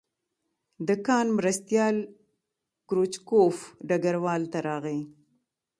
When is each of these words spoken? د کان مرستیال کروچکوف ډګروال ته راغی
د 0.87 0.89
کان 1.05 1.25
مرستیال 1.37 1.95
کروچکوف 2.87 3.57
ډګروال 3.87 4.43
ته 4.51 4.59
راغی 4.67 4.99